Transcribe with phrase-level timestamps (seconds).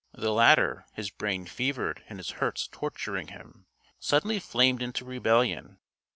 [0.15, 3.67] The latter, his brain fevered and his hurts torturing him,
[3.99, 5.77] suddenly flamed into rebellion.